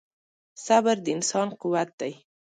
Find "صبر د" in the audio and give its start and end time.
0.65-1.07